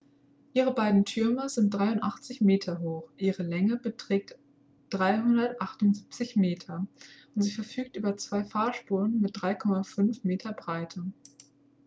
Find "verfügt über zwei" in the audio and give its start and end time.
7.51-8.43